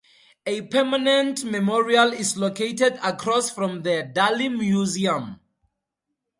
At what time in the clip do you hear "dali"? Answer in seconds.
4.11-4.49